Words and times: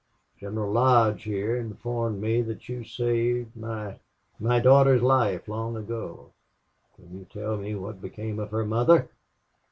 "General 0.39 0.71
Lodge 0.71 1.25
here 1.25 1.55
informed 1.55 2.19
me 2.19 2.41
that 2.41 2.67
you 2.67 2.83
saved 2.83 3.55
my 3.55 3.99
my 4.39 4.59
daughter's 4.59 5.03
life 5.03 5.47
long 5.47 5.75
ago.... 5.77 6.31
Can 6.95 7.19
you 7.19 7.27
tell 7.31 7.55
me 7.55 7.75
what 7.75 8.01
became 8.01 8.39
of 8.39 8.49
her 8.49 8.65
mother?" 8.65 9.11